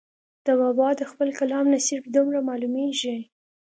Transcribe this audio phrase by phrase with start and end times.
[0.45, 3.17] د بابا د خپل کلام نه صرف دومره معلوميږي